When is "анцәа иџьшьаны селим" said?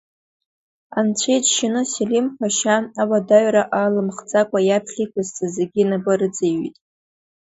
0.99-2.27